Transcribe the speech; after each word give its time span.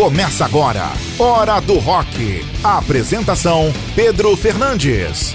Começa 0.00 0.46
agora, 0.46 0.94
Hora 1.18 1.60
do 1.60 1.76
Rock. 1.76 2.42
Apresentação: 2.64 3.70
Pedro 3.94 4.34
Fernandes. 4.34 5.34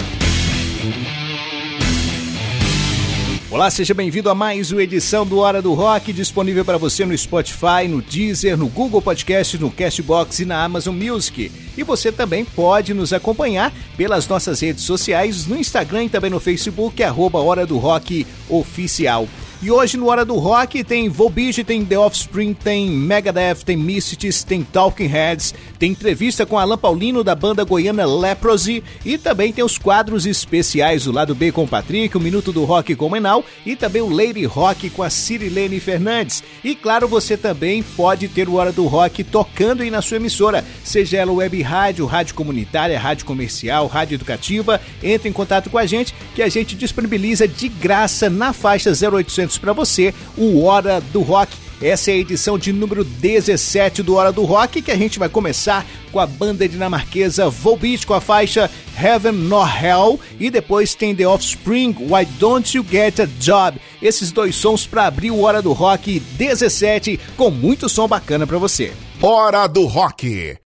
Olá, 3.51 3.69
seja 3.69 3.93
bem-vindo 3.93 4.27
a 4.27 4.33
mais 4.33 4.71
uma 4.71 4.81
edição 4.81 5.23
do 5.23 5.37
Hora 5.37 5.61
do 5.61 5.75
Rock, 5.75 6.11
disponível 6.11 6.65
para 6.65 6.79
você 6.79 7.05
no 7.05 7.15
Spotify, 7.15 7.87
no 7.87 8.01
Deezer, 8.01 8.57
no 8.57 8.67
Google 8.67 9.03
Podcast, 9.03 9.55
no 9.59 9.69
Castbox 9.69 10.39
e 10.39 10.45
na 10.45 10.63
Amazon 10.63 10.95
Music. 10.95 11.51
E 11.77 11.83
você 11.83 12.11
também 12.11 12.43
pode 12.43 12.91
nos 12.95 13.13
acompanhar 13.13 13.71
pelas 13.95 14.27
nossas 14.27 14.61
redes 14.61 14.83
sociais, 14.83 15.45
no 15.45 15.59
Instagram 15.59 16.05
e 16.05 16.09
também 16.09 16.31
no 16.31 16.39
Facebook, 16.39 17.03
arroba 17.03 17.37
Hora 17.37 17.67
do 17.67 17.77
Rock 17.77 18.25
Oficial. 18.49 19.27
E 19.65 19.71
hoje 19.71 19.97
no 19.97 20.09
Hora 20.09 20.23
do 20.23 20.35
Rock 20.35 20.83
tem 20.83 21.09
Volbeat, 21.09 21.63
tem 21.63 21.83
The 21.83 21.97
Offspring, 21.97 22.53
tem 22.53 22.87
Megadeth, 22.87 23.63
tem 23.65 23.75
Misfits, 23.75 24.43
tem 24.43 24.61
Talking 24.61 25.07
Heads, 25.07 25.55
tem 25.79 25.89
entrevista 25.89 26.45
com 26.45 26.59
Alan 26.59 26.77
Paulino 26.77 27.23
da 27.23 27.33
banda 27.33 27.63
goiana 27.63 28.05
Leprosy 28.05 28.83
e 29.03 29.17
também 29.17 29.51
tem 29.51 29.65
os 29.65 29.79
quadros 29.79 30.27
especiais, 30.27 31.07
o 31.07 31.11
lado 31.11 31.33
B 31.33 31.51
com 31.51 31.63
o 31.63 31.67
Patrick, 31.67 32.15
o 32.15 32.19
Minuto 32.19 32.51
do 32.51 32.63
Rock 32.63 32.95
com 32.95 33.07
o 33.07 33.09
Menal 33.09 33.43
e 33.65 33.75
também 33.75 34.03
o 34.03 34.07
Lady 34.07 34.45
Rock 34.45 34.87
com 34.91 35.01
a 35.01 35.09
Cirilene 35.09 35.79
Fernandes. 35.79 36.43
E 36.63 36.75
claro, 36.75 37.07
você 37.07 37.35
também 37.35 37.81
pode 37.81 38.27
ter 38.27 38.47
o 38.47 38.57
Hora 38.57 38.71
do 38.71 38.85
Rock 38.85 39.23
tocando 39.23 39.81
aí 39.81 39.89
na 39.89 40.03
sua 40.03 40.17
emissora, 40.17 40.63
seja 40.83 41.17
ela 41.17 41.31
web 41.31 41.59
rádio, 41.63 42.05
rádio 42.05 42.35
comunitária, 42.35 42.99
rádio 42.99 43.25
comercial, 43.25 43.87
rádio 43.87 44.13
educativa. 44.13 44.79
Entre 45.01 45.27
em 45.27 45.33
contato 45.33 45.71
com 45.71 45.79
a 45.79 45.87
gente 45.87 46.13
que 46.35 46.43
a 46.43 46.49
gente 46.49 46.75
disponibiliza 46.75 47.47
de 47.47 47.67
graça 47.67 48.29
na 48.29 48.53
faixa 48.53 48.91
0800 48.91 49.54
para 49.57 49.73
você 49.73 50.13
o 50.37 50.63
Hora 50.63 50.99
do 50.99 51.21
Rock. 51.21 51.55
Essa 51.81 52.11
é 52.11 52.13
a 52.13 52.17
edição 52.17 52.57
de 52.57 52.71
número 52.71 53.03
17 53.03 54.01
do 54.01 54.15
Hora 54.15 54.31
do 54.31 54.43
Rock, 54.43 54.81
que 54.81 54.91
a 54.91 54.95
gente 54.95 55.19
vai 55.19 55.27
começar 55.27 55.85
com 56.11 56.19
a 56.19 56.25
banda 56.25 56.67
dinamarquesa 56.67 57.49
Volbeat 57.49 58.07
com 58.07 58.13
a 58.13 58.21
faixa 58.21 58.71
Heaven 58.97 59.33
nor 59.33 59.67
Hell 59.67 60.19
e 60.39 60.49
depois 60.49 60.95
tem 60.95 61.13
The 61.13 61.27
Offspring 61.27 61.95
Why 61.99 62.25
Don't 62.39 62.75
You 62.75 62.85
Get 62.89 63.19
a 63.19 63.25
Job. 63.39 63.79
Esses 64.01 64.31
dois 64.31 64.55
sons 64.55 64.87
para 64.87 65.05
abrir 65.05 65.31
o 65.31 65.41
Hora 65.41 65.61
do 65.61 65.73
Rock 65.73 66.19
17 66.19 67.19
com 67.35 67.51
muito 67.51 67.89
som 67.89 68.07
bacana 68.07 68.47
para 68.47 68.57
você. 68.57 68.93
Hora 69.21 69.67
do 69.67 69.85
Rock. 69.85 70.64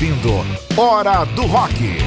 Ouvindo 0.00 0.32
Hora 0.78 1.26
do 1.26 1.44
Rock. 1.44 1.99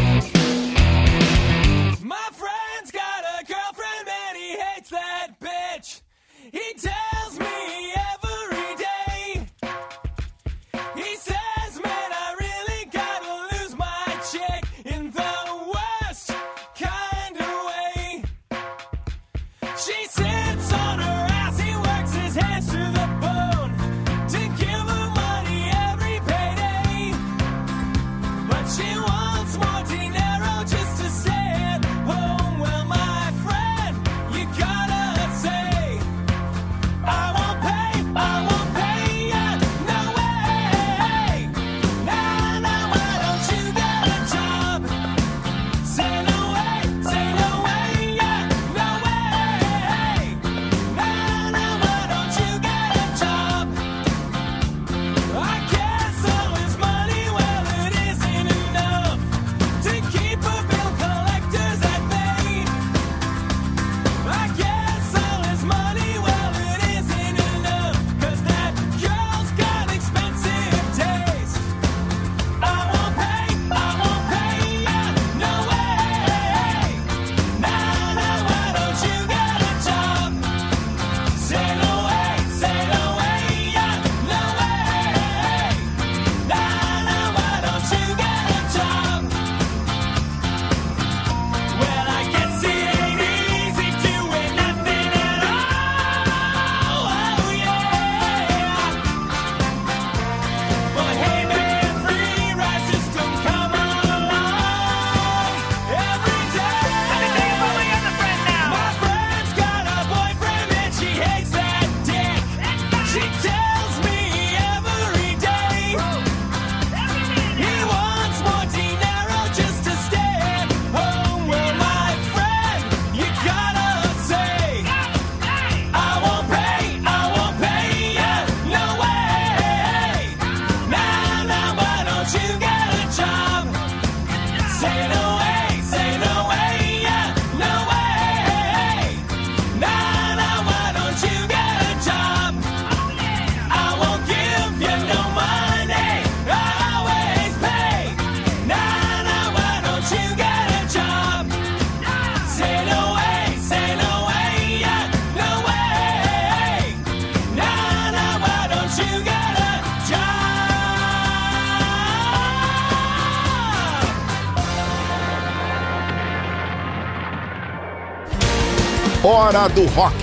Hora 169.26 169.70
do 169.70 169.86
Rock. 169.86 170.18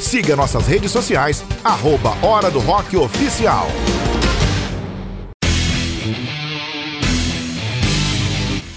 Siga 0.00 0.34
nossas 0.34 0.66
redes 0.66 0.90
sociais, 0.90 1.44
arroba 1.62 2.16
Hora 2.20 2.50
do 2.50 2.58
Rock 2.58 2.96
Oficial. 2.96 3.68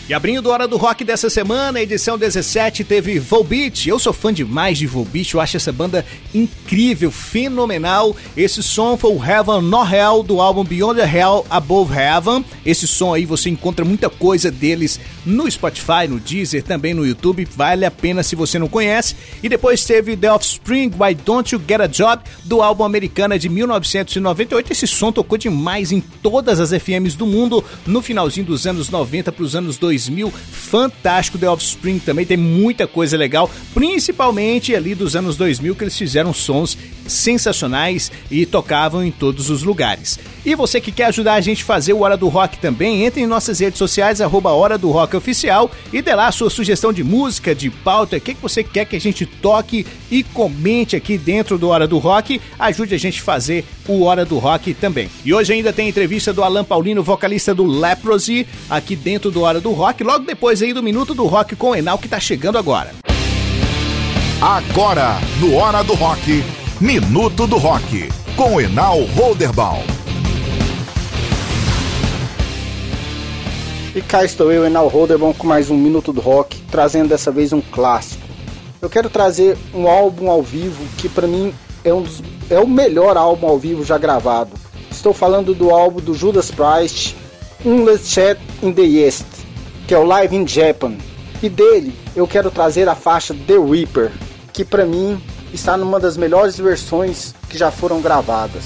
E 0.10 0.13
abrindo 0.13 0.50
Hora 0.50 0.67
do 0.67 0.75
Rock 0.75 1.05
dessa 1.05 1.29
semana, 1.29 1.81
edição 1.81 2.17
17, 2.17 2.83
teve 2.83 3.19
Volbeat. 3.19 3.88
Eu 3.88 3.98
sou 3.98 4.12
fã 4.12 4.33
demais 4.33 4.77
de 4.77 4.86
Volbeat, 4.86 5.33
eu 5.33 5.39
acho 5.39 5.55
essa 5.55 5.72
banda 5.72 6.05
incrível, 6.36 7.10
fenomenal. 7.10 8.13
Esse 8.36 8.62
som 8.62 8.98
foi 8.98 9.12
o 9.12 9.24
Heaven 9.24 9.62
No 9.62 9.81
Hell 9.81 10.22
do 10.22 10.41
álbum 10.41 10.65
Beyond 10.65 11.00
the 11.00 11.05
Hell 11.07 11.45
Above 11.50 11.93
Heaven. 11.93 12.43
Esse 12.65 12.86
som 12.86 13.13
aí 13.13 13.25
você 13.25 13.50
encontra 13.50 13.86
muita 13.86 14.10
coisa 14.10 14.51
deles 14.51 15.00
no 15.25 15.50
Spotify, 15.50 16.05
no 16.10 16.19
Deezer, 16.19 16.63
também 16.63 16.93
no 16.93 17.07
YouTube. 17.07 17.48
Vale 17.55 17.86
a 17.86 17.91
pena 17.91 18.24
se 18.24 18.36
você 18.36 18.60
não 18.60 18.67
conhece. 18.67 19.15
E 19.41 19.48
depois 19.48 19.86
teve 19.86 20.17
The 20.17 20.33
Offspring, 20.33 20.91
Why 21.00 21.15
Don't 21.15 21.55
You 21.55 21.62
Get 21.65 21.79
a 21.79 21.88
Job 21.88 22.22
do 22.43 22.62
álbum 22.62 22.83
Americana 22.83 23.39
de 23.39 23.48
1998. 23.48 24.69
Esse 24.69 24.86
som 24.86 25.13
tocou 25.13 25.38
demais 25.38 25.93
em 25.93 26.01
todas 26.01 26.60
as 26.60 26.72
FMs 26.72 27.15
do 27.15 27.25
mundo 27.25 27.63
no 27.88 28.01
finalzinho 28.01 28.48
dos 28.48 28.67
anos 28.67 28.89
90 28.89 29.31
para 29.31 29.43
os 29.45 29.55
anos 29.55 29.77
2000. 29.77 29.92
Fantástico 30.29 31.38
The 31.38 31.50
Offspring 31.50 32.00
também 32.00 32.25
tem 32.25 32.38
muita 32.38 32.88
coisa 32.88 33.15
legal, 33.15 33.50
principalmente 33.73 34.75
ali 34.75 34.95
dos 34.95 35.15
anos 35.15 35.38
2000 35.38 35.75
que 35.75 35.83
eles 35.83 35.97
fizeram 35.97 36.33
sons 36.33 36.77
sensacionais 37.07 38.12
e 38.31 38.45
tocavam 38.45 39.03
em 39.03 39.12
todos 39.12 39.50
os 39.50 39.63
lugares. 39.63 40.19
E 40.45 40.55
você 40.55 40.81
que 40.81 40.91
quer 40.91 41.05
ajudar 41.05 41.35
a 41.35 41.41
gente 41.41 41.63
a 41.63 41.65
fazer 41.65 41.93
o 41.93 42.01
Hora 42.01 42.17
do 42.17 42.27
Rock 42.27 42.57
também, 42.57 43.05
entre 43.05 43.21
em 43.21 43.27
nossas 43.27 43.59
redes 43.59 43.77
sociais, 43.77 44.19
arroba 44.19 44.51
Hora 44.51 44.77
do 44.77 44.91
Rock 44.91 45.15
Oficial 45.15 45.71
e 45.91 46.01
dê 46.01 46.13
lá 46.13 46.27
a 46.27 46.31
sua 46.31 46.50
sugestão 46.50 46.91
de 46.91 47.03
música, 47.03 47.55
de 47.55 47.69
pauta, 47.69 48.17
o 48.17 48.21
que, 48.21 48.33
que 48.33 48.41
você 48.41 48.63
quer 48.63 48.85
que 48.85 48.95
a 48.95 49.01
gente 49.01 49.25
toque 49.25 49.85
e 50.12 50.23
comente 50.23 50.95
aqui 50.95 51.17
dentro 51.17 51.57
do 51.57 51.69
Hora 51.69 51.88
do 51.88 51.97
Rock. 51.97 52.41
Ajude 52.59 52.95
a 52.95 52.97
gente 52.97 53.21
a 53.21 53.23
fazer 53.23 53.65
o 53.88 54.03
Hora 54.03 54.25
do 54.25 54.38
Rock 54.38 54.73
também. 54.73 55.09
E 55.23 55.33
hoje 55.33 55.53
ainda 55.53 55.71
tem 55.71 55.88
entrevista 55.88 56.33
do 56.33 56.43
Alan 56.43 56.63
Paulino, 56.63 57.03
vocalista 57.03 57.53
do 57.53 57.65
Leprosy, 57.65 58.47
aqui 58.69 58.95
dentro 58.95 59.31
do 59.31 59.41
Hora 59.41 59.62
do 59.62 59.71
Rock, 59.71 59.83
logo 60.02 60.25
depois 60.25 60.62
aí 60.62 60.72
do 60.72 60.82
Minuto 60.82 61.13
do 61.13 61.25
Rock 61.25 61.58
com 61.58 61.72
o 61.72 61.75
Enal 61.75 61.98
que 61.98 62.08
tá 62.08 62.18
chegando 62.18 62.58
agora. 62.58 62.92
Agora, 64.42 65.20
no 65.42 65.56
Hora 65.56 65.84
do 65.84 65.94
Rock, 65.94 66.42
Minuto 66.80 67.46
do 67.46 67.58
Rock, 67.58 68.10
com 68.38 68.62
Enal 68.62 69.02
Holderbaum. 69.08 69.84
E 73.94 74.02
cá 74.02 74.24
estou 74.24 74.54
eu, 74.54 74.66
Enal 74.66 74.88
Holderbaum, 74.88 75.34
com 75.34 75.46
mais 75.46 75.70
um 75.70 75.75
Minuto 75.75 76.13
do 76.13 76.22
Rock, 76.22 76.62
trazendo 76.72 77.10
dessa 77.10 77.30
vez 77.30 77.52
um 77.52 77.60
clássico. 77.60 78.24
Eu 78.82 78.90
quero 78.90 79.10
trazer 79.10 79.58
um 79.74 79.86
álbum 79.86 80.32
ao 80.32 80.42
vivo 80.42 80.82
que 80.98 81.10
para 81.10 81.28
mim 81.28 81.54
é, 81.84 81.94
um 81.94 82.04
dos, 82.04 82.24
é 82.50 82.58
o 82.58 82.68
melhor 82.68 83.18
álbum 83.18 83.48
ao 83.48 83.60
vivo 83.60 83.84
já 83.84 83.98
gravado. 83.98 84.52
Estou 84.90 85.13
falando 85.13 85.54
do 85.54 85.72
álbum 85.72 86.00
do 86.00 86.13
Judas 86.13 86.50
Priest, 86.50 87.18
Unless 87.66 88.10
Chat 88.10 88.40
in 88.62 88.72
the 88.72 88.82
East, 88.82 89.25
que 89.88 89.94
é 89.94 89.98
o 89.98 90.06
Live 90.06 90.36
in 90.36 90.48
Japan. 90.48 90.94
E 91.42 91.50
dele 91.50 91.94
eu 92.16 92.28
quero 92.28 92.50
trazer 92.50 92.88
a 92.88 92.96
faixa 92.96 93.34
The 93.34 93.58
Reaper, 93.58 94.12
que 94.52 94.63
para 94.63 94.86
mim 94.86 95.22
está 95.54 95.78
numa 95.78 96.00
das 96.00 96.18
melhores 96.18 96.58
versões 96.58 97.34
que 97.50 97.58
já 97.58 97.70
foram 97.70 98.02
gravadas. 98.02 98.63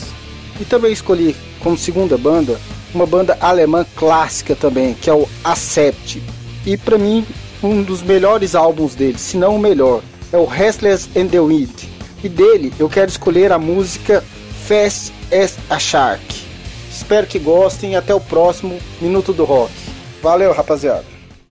E 0.60 0.66
também 0.66 0.92
escolhi 0.92 1.36
como 1.60 1.78
segunda 1.78 2.18
banda 2.18 2.60
uma 2.94 3.06
banda 3.06 3.38
alemã 3.40 3.86
clássica 3.96 4.56
também, 4.56 4.94
que 4.94 5.10
é 5.10 5.14
o 5.14 5.28
Accept. 5.44 6.22
E 6.66 6.78
para 6.78 6.98
mim, 6.98 7.26
um 7.62 7.84
dos 7.84 8.02
melhores 8.02 8.56
álbuns 8.56 8.96
deles, 8.96 9.22
se 9.22 9.38
não 9.38 9.56
o 9.56 9.60
melhor, 9.60 10.02
é 10.32 10.38
o 10.38 10.46
Restless 10.46 11.10
and 11.16 11.28
the 11.28 11.40
Wind. 11.40 11.84
E 12.24 12.30
dele 12.30 12.74
eu 12.80 12.90
quero 12.90 13.10
escolher 13.10 13.52
a 13.52 13.60
música 13.60 14.24
Fast 14.68 15.14
as 15.32 15.58
a 15.70 15.80
Shark. 15.80 16.48
Espero 16.92 17.28
que 17.28 17.40
gostem 17.40 17.94
e 17.94 17.96
até 17.96 18.14
o 18.14 18.20
próximo 18.20 18.80
Minuto 19.00 19.32
do 19.32 19.46
Rock. 19.46 19.87
Valeu, 20.22 20.54
rapaziada. 20.54 21.06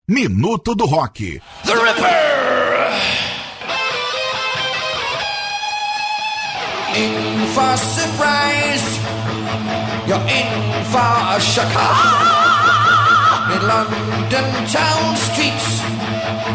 Minuto 0.08 0.74
do 0.74 0.86
Rock. 0.86 1.40
The 1.64 1.74
Ripper! 1.74 2.66
In 6.94 7.46
for 7.54 7.76
surprise, 7.76 8.86
you're 10.06 10.26
in 10.28 10.84
for 10.84 11.36
a 11.36 11.40
shocker. 11.52 11.94
In 13.54 13.62
London 13.66 14.66
town 14.66 15.16
streets, 15.16 15.80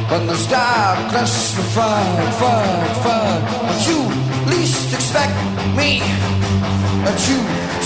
when 0.09 0.27
there's 0.27 0.47
darkness 0.47 1.55
and 1.57 1.67
fog, 1.75 2.33
fog, 2.39 2.95
fog, 3.03 3.41
but 3.67 3.87
you 3.87 3.99
least 4.49 4.93
expect 4.93 5.35
me 5.75 5.99
to 5.99 7.35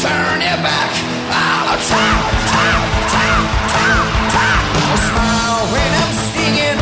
turn 0.01 0.41
your 0.41 0.60
back. 0.62 0.91
I'll 1.32 1.77
tap, 1.89 2.22
tap, 2.51 2.82
tap, 3.12 3.44
tap, 3.74 4.14
I 4.95 4.97
smile 4.97 5.61
when 5.73 5.91
I'm 6.01 6.13
singing. 6.31 6.79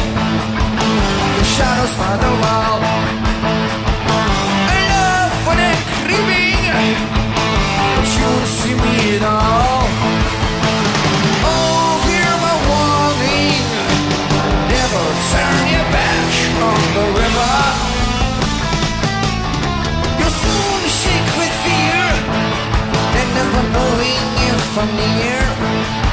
The 1.38 1.46
shadows 1.56 1.94
by 1.98 2.14
the 2.24 2.32
wall. 2.42 2.78
I 4.70 4.82
when 5.48 5.58
I'm 5.70 5.82
creeping, 5.98 6.94
but 7.96 8.08
you 8.14 8.22
don't 8.22 8.50
see 8.60 8.76
me 8.86 8.96
at 9.18 9.24
all. 9.26 9.82
Oh, 11.50 11.90
hear 12.06 12.34
my 12.46 12.56
warning. 12.70 13.58
Never 14.74 15.06
turn 15.34 15.64
your 15.74 15.88
back 15.98 16.30
on 16.70 16.82
the 16.98 17.06
river. 17.18 17.56
You'll 20.20 20.38
soon 20.44 20.82
shake 21.02 21.30
with 21.40 21.54
fear 21.66 22.04
and 23.18 23.30
near. 25.02 26.13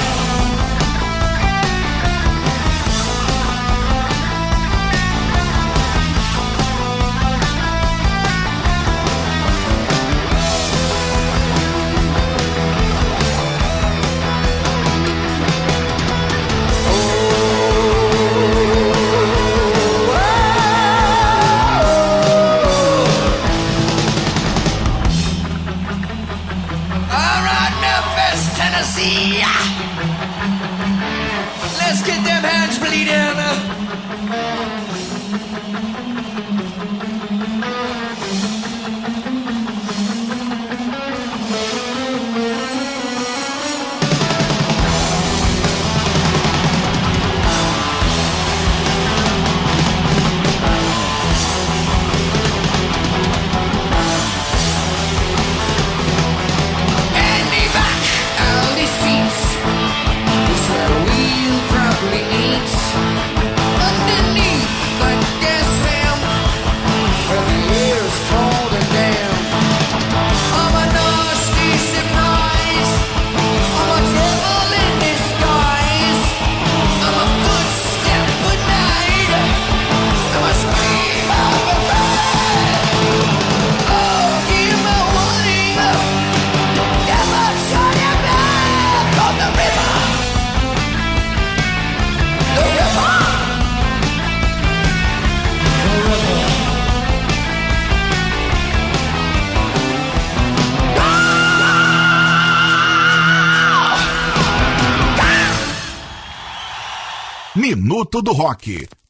Minuto 107.61 108.23
do 108.23 108.33
Rock. 108.33 109.00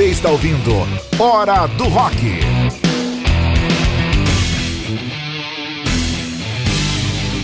Você 0.00 0.06
está 0.06 0.30
ouvindo 0.30 0.72
Hora 1.18 1.66
do 1.66 1.84
Rock. 1.84 2.16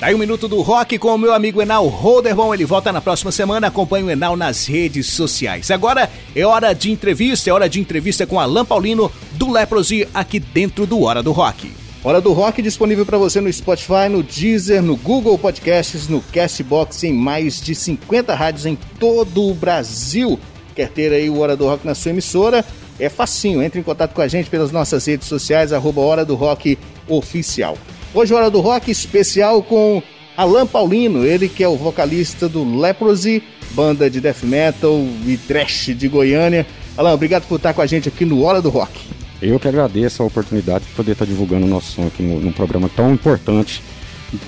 Daí 0.00 0.14
um 0.14 0.18
minuto 0.18 0.48
do 0.48 0.62
rock 0.62 0.98
com 0.98 1.14
o 1.14 1.18
meu 1.18 1.34
amigo 1.34 1.60
Enal 1.60 1.86
Holderbom. 1.86 2.54
Ele 2.54 2.64
volta 2.64 2.90
na 2.90 3.02
próxima 3.02 3.30
semana. 3.30 3.66
Acompanhe 3.66 4.06
o 4.06 4.10
Enal 4.10 4.38
nas 4.38 4.64
redes 4.64 5.08
sociais. 5.08 5.70
Agora 5.70 6.10
é 6.34 6.46
hora 6.46 6.72
de 6.72 6.90
entrevista. 6.90 7.50
É 7.50 7.52
hora 7.52 7.68
de 7.68 7.78
entrevista 7.78 8.26
com 8.26 8.40
Alan 8.40 8.64
Paulino 8.64 9.12
do 9.32 9.52
Leprosy 9.52 10.08
aqui 10.14 10.40
dentro 10.40 10.86
do 10.86 11.02
Hora 11.02 11.22
do 11.22 11.32
Rock. 11.32 11.70
Hora 12.02 12.22
do 12.22 12.32
Rock 12.32 12.62
disponível 12.62 13.04
para 13.04 13.18
você 13.18 13.38
no 13.38 13.52
Spotify, 13.52 14.08
no 14.08 14.22
Deezer, 14.22 14.80
no 14.80 14.96
Google 14.96 15.36
Podcasts, 15.36 16.08
no 16.08 16.22
Castbox 16.32 17.04
em 17.04 17.12
mais 17.12 17.60
de 17.60 17.74
50 17.74 18.34
rádios 18.34 18.64
em 18.64 18.78
todo 18.98 19.46
o 19.46 19.52
Brasil. 19.52 20.40
Quer 20.76 20.90
ter 20.90 21.10
aí 21.10 21.30
o 21.30 21.38
Hora 21.38 21.56
do 21.56 21.64
Rock 21.64 21.86
na 21.86 21.94
sua 21.94 22.10
emissora? 22.10 22.62
É 23.00 23.08
facinho. 23.08 23.62
Entre 23.62 23.80
em 23.80 23.82
contato 23.82 24.12
com 24.12 24.20
a 24.20 24.28
gente 24.28 24.50
pelas 24.50 24.70
nossas 24.70 25.06
redes 25.06 25.26
sociais, 25.26 25.72
arroba 25.72 26.02
Hora 26.02 26.22
do 26.22 26.34
Rock 26.34 26.78
Oficial. 27.08 27.78
Hoje, 28.12 28.34
Hora 28.34 28.50
do 28.50 28.60
Rock 28.60 28.90
especial 28.90 29.62
com 29.62 30.02
Alan 30.36 30.66
Paulino, 30.66 31.24
ele 31.24 31.48
que 31.48 31.64
é 31.64 31.68
o 31.68 31.76
vocalista 31.76 32.46
do 32.46 32.78
Leprosy, 32.78 33.42
banda 33.70 34.10
de 34.10 34.20
death 34.20 34.42
metal 34.42 35.02
e 35.26 35.38
thrash 35.38 35.94
de 35.96 36.08
Goiânia. 36.08 36.66
Alan, 36.94 37.14
obrigado 37.14 37.48
por 37.48 37.56
estar 37.56 37.72
com 37.72 37.80
a 37.80 37.86
gente 37.86 38.08
aqui 38.08 38.26
no 38.26 38.42
Hora 38.42 38.60
do 38.60 38.68
Rock. 38.68 39.00
Eu 39.40 39.58
que 39.58 39.68
agradeço 39.68 40.22
a 40.22 40.26
oportunidade 40.26 40.84
de 40.84 40.90
poder 40.90 41.12
estar 41.12 41.24
divulgando 41.24 41.64
o 41.64 41.68
nosso 41.68 41.92
som 41.92 42.06
aqui 42.06 42.22
num 42.22 42.52
programa 42.52 42.90
tão 42.94 43.14
importante 43.14 43.82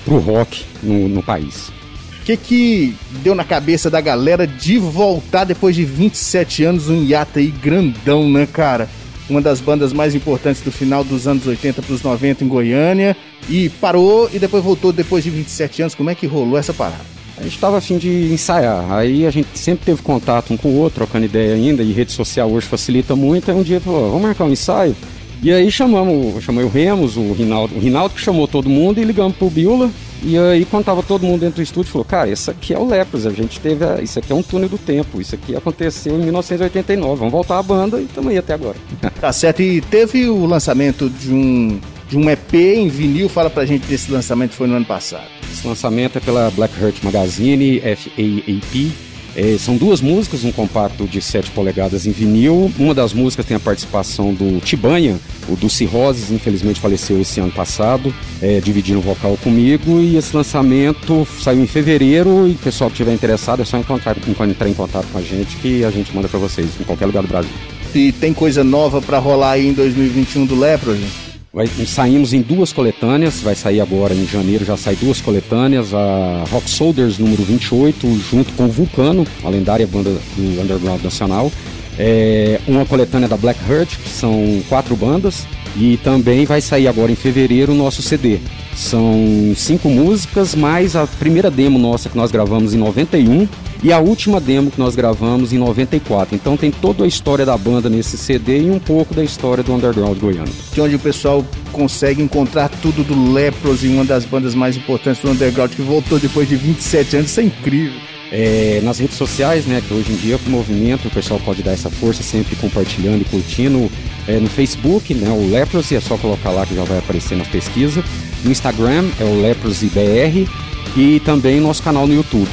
pro 0.05 0.19
rock 0.19 0.63
no, 0.83 1.09
no 1.09 1.23
país. 1.23 1.71
O 2.21 2.25
que, 2.25 2.37
que 2.37 2.95
deu 3.23 3.33
na 3.33 3.43
cabeça 3.43 3.89
da 3.89 3.99
galera 3.99 4.45
de 4.45 4.77
voltar 4.77 5.45
depois 5.45 5.75
de 5.75 5.83
27 5.83 6.63
anos, 6.63 6.89
um 6.89 7.03
hiato 7.03 7.39
aí 7.39 7.47
grandão, 7.47 8.29
né, 8.29 8.47
cara? 8.51 8.87
Uma 9.29 9.41
das 9.41 9.59
bandas 9.59 9.93
mais 9.93 10.13
importantes 10.13 10.61
do 10.61 10.71
final 10.71 11.03
dos 11.03 11.27
anos 11.27 11.45
80 11.45 11.81
para 11.81 11.93
os 11.93 12.03
90 12.03 12.43
em 12.43 12.47
Goiânia. 12.47 13.15
E 13.47 13.69
parou 13.69 14.29
e 14.33 14.37
depois 14.37 14.63
voltou 14.63 14.91
depois 14.91 15.23
de 15.23 15.29
27 15.29 15.81
anos. 15.81 15.95
Como 15.95 16.09
é 16.09 16.15
que 16.15 16.27
rolou 16.27 16.57
essa 16.57 16.73
parada? 16.73 17.19
A 17.39 17.43
gente 17.43 17.55
estava 17.55 17.77
afim 17.77 17.97
de 17.97 18.33
ensaiar, 18.33 18.91
aí 18.91 19.25
a 19.25 19.31
gente 19.31 19.57
sempre 19.57 19.85
teve 19.85 20.01
contato 20.01 20.53
um 20.53 20.57
com 20.57 20.67
o 20.67 20.75
outro, 20.75 20.97
trocando 20.97 21.25
ideia 21.25 21.55
ainda, 21.55 21.81
e 21.81 21.93
rede 21.93 22.11
social 22.11 22.51
hoje 22.51 22.67
facilita 22.67 23.15
muito. 23.15 23.49
Aí 23.49 23.55
um 23.55 23.63
dia 23.63 23.79
falou, 23.79 24.07
vamos 24.07 24.23
marcar 24.23 24.43
um 24.43 24.51
ensaio. 24.51 24.93
E 25.41 25.49
aí 25.49 25.71
chamamos, 25.71 26.43
chamei 26.43 26.65
o 26.65 26.67
Remos, 26.67 27.15
o 27.15 27.31
Rinaldo, 27.31 27.75
o 27.75 27.79
Rinaldo 27.79 28.13
que 28.13 28.19
chamou 28.19 28.45
todo 28.45 28.69
mundo 28.69 28.99
e 28.99 29.05
ligamos 29.05 29.37
pro 29.37 29.49
Biula. 29.49 29.89
E 30.21 30.37
aí 30.37 30.65
quando 30.65 30.85
tava 30.85 31.01
todo 31.01 31.25
mundo 31.25 31.39
dentro 31.41 31.55
do 31.57 31.61
estúdio, 31.61 31.91
falou, 31.91 32.05
cara, 32.05 32.29
isso 32.29 32.51
aqui 32.51 32.73
é 32.73 32.77
o 32.79 32.85
Lepros, 32.85 33.25
a 33.25 33.31
gente 33.31 33.59
teve, 33.59 33.85
a- 33.85 34.01
isso 34.01 34.19
aqui 34.19 34.31
é 34.31 34.35
um 34.35 34.43
túnel 34.43 34.67
do 34.69 34.77
tempo, 34.77 35.21
isso 35.21 35.33
aqui 35.35 35.55
aconteceu 35.55 36.15
em 36.15 36.23
1989, 36.23 37.15
vamos 37.17 37.31
voltar 37.31 37.57
à 37.59 37.63
banda 37.63 37.99
e 37.99 38.03
estamos 38.05 38.29
aí 38.31 38.37
até 38.37 38.53
agora. 38.53 38.75
Tá 39.19 39.31
certo. 39.33 39.61
E 39.61 39.81
teve 39.81 40.27
o 40.29 40.45
lançamento 40.45 41.09
de 41.09 41.33
um, 41.33 41.79
de 42.07 42.17
um 42.17 42.29
EP 42.29 42.53
em 42.53 42.87
vinil. 42.87 43.27
Fala 43.27 43.49
pra 43.49 43.65
gente 43.65 43.85
desse 43.85 44.09
lançamento, 44.11 44.51
foi 44.53 44.67
no 44.67 44.75
ano 44.75 44.85
passado. 44.85 45.25
Esse 45.51 45.67
lançamento 45.67 46.17
é 46.17 46.21
pela 46.21 46.49
Black 46.51 46.73
Heart 46.81 47.03
Magazine, 47.03 47.79
FAAP. 47.81 48.91
É, 49.39 49.57
são 49.57 49.77
duas 49.77 50.01
músicas, 50.01 50.43
um 50.43 50.51
compacto 50.51 51.07
de 51.07 51.21
7 51.21 51.51
polegadas 51.51 52.05
em 52.05 52.11
vinil. 52.11 52.69
Uma 52.77 52.93
das 52.93 53.13
músicas 53.13 53.45
tem 53.45 53.55
a 53.55 53.59
participação 53.59 54.33
do 54.33 54.59
Tibanha, 54.59 55.17
o 55.47 55.55
do 55.55 55.69
Cirroses, 55.69 56.29
infelizmente 56.29 56.77
faleceu 56.77 57.21
esse 57.21 57.39
ano 57.39 57.49
passado, 57.49 58.13
é, 58.41 58.59
dividindo 58.59 58.99
o 58.99 59.01
vocal 59.01 59.37
comigo. 59.41 60.01
E 60.01 60.17
esse 60.17 60.35
lançamento 60.35 61.25
saiu 61.41 61.63
em 61.63 61.67
fevereiro 61.67 62.49
e 62.49 62.51
o 62.51 62.55
pessoal 62.55 62.89
que 62.89 62.95
estiver 62.95 63.13
interessado 63.13 63.61
é 63.61 63.65
só 63.65 63.77
encontrar, 63.77 64.17
entrar 64.27 64.67
em 64.67 64.73
contato 64.73 65.07
com 65.09 65.17
a 65.17 65.21
gente 65.21 65.55
que 65.55 65.85
a 65.85 65.89
gente 65.89 66.13
manda 66.13 66.27
para 66.27 66.37
vocês 66.37 66.67
em 66.77 66.83
qualquer 66.83 67.05
lugar 67.05 67.21
do 67.21 67.29
Brasil. 67.29 67.51
E 67.95 68.11
tem 68.11 68.33
coisa 68.33 68.61
nova 68.61 69.01
pra 69.01 69.19
rolar 69.19 69.51
aí 69.51 69.69
em 69.69 69.73
2021 69.73 70.47
do 70.47 70.59
Leprosy? 70.59 71.28
Vai- 71.51 71.67
saímos 71.67 72.31
em 72.31 72.41
duas 72.41 72.71
coletâneas, 72.71 73.41
vai 73.41 73.55
sair 73.55 73.81
agora 73.81 74.13
em 74.13 74.25
janeiro, 74.27 74.63
já 74.63 74.77
sai 74.77 74.95
duas 74.95 75.19
coletâneas, 75.19 75.93
a 75.95 76.43
Rock 76.51 76.69
Soldiers 76.69 77.17
número 77.17 77.41
28, 77.43 78.07
junto 78.29 78.53
com 78.53 78.65
o 78.65 78.67
Vulcano, 78.67 79.25
a 79.43 79.49
lendária 79.49 79.87
banda 79.87 80.11
do 80.37 80.61
underground 80.61 81.01
nacional. 81.03 81.51
É, 81.97 82.59
uma 82.67 82.85
coletânea 82.85 83.27
da 83.27 83.35
Black 83.35 83.59
Heart, 83.67 83.97
que 83.97 84.09
são 84.09 84.61
quatro 84.69 84.95
bandas, 84.95 85.45
e 85.75 85.97
também 85.97 86.45
vai 86.45 86.61
sair 86.61 86.87
agora 86.87 87.11
em 87.11 87.15
fevereiro 87.15 87.73
o 87.73 87.75
nosso 87.75 88.01
CD. 88.01 88.39
São 88.75 89.53
cinco 89.55 89.89
músicas, 89.89 90.55
mais 90.55 90.95
a 90.95 91.05
primeira 91.05 91.51
demo 91.51 91.77
nossa 91.77 92.09
que 92.09 92.17
nós 92.17 92.31
gravamos 92.31 92.73
em 92.73 92.77
91 92.77 93.47
e 93.83 93.93
a 93.93 93.99
última 93.99 94.39
demo 94.39 94.71
que 94.71 94.79
nós 94.79 94.95
gravamos 94.95 95.53
em 95.53 95.57
94. 95.57 96.35
Então 96.35 96.57
tem 96.57 96.71
toda 96.71 97.03
a 97.03 97.07
história 97.07 97.45
da 97.45 97.57
banda 97.57 97.89
nesse 97.89 98.17
CD 98.17 98.63
e 98.63 98.71
um 98.71 98.79
pouco 98.79 99.13
da 99.13 99.23
história 99.23 99.63
do 99.63 99.73
underground 99.73 100.17
goiano. 100.17 100.51
de 100.73 100.81
onde 100.81 100.95
o 100.95 100.99
pessoal 100.99 101.45
consegue 101.71 102.21
encontrar 102.21 102.69
tudo 102.81 103.03
do 103.03 103.33
Leprosy, 103.33 103.87
uma 103.87 104.05
das 104.05 104.25
bandas 104.25 104.55
mais 104.55 104.75
importantes 104.75 105.21
do 105.21 105.29
underground 105.29 105.71
que 105.71 105.81
voltou 105.81 106.19
depois 106.19 106.47
de 106.47 106.55
27 106.55 107.17
anos. 107.17 107.31
Isso 107.31 107.39
é 107.39 107.43
incrível. 107.43 108.08
É, 108.31 108.79
nas 108.83 108.99
redes 108.99 109.17
sociais, 109.17 109.65
né, 109.65 109.81
que 109.85 109.91
hoje 109.93 110.11
em 110.11 110.15
dia 110.15 110.37
o 110.37 110.49
movimento 110.49 111.07
o 111.07 111.11
pessoal 111.11 111.39
pode 111.39 111.63
dar 111.63 111.71
essa 111.71 111.89
força 111.89 112.21
sempre 112.21 112.55
compartilhando 112.55 113.21
e 113.21 113.25
curtindo. 113.25 113.89
É, 114.27 114.39
no 114.39 114.47
Facebook, 114.47 115.13
né, 115.15 115.29
o 115.29 115.49
Leprosy, 115.49 115.95
é 115.95 116.01
só 116.01 116.15
colocar 116.17 116.51
lá 116.51 116.65
que 116.65 116.75
já 116.75 116.83
vai 116.83 116.99
aparecer 116.99 117.35
nas 117.35 117.47
pesquisas. 117.47 118.03
No 118.43 118.51
Instagram 118.51 119.09
é 119.19 119.23
o 119.23 119.41
Leprosy 119.41 119.87
BR 119.87 120.47
e 120.95 121.19
também 121.21 121.59
nosso 121.59 121.81
canal 121.81 122.05
no 122.05 122.13
YouTube. 122.13 122.51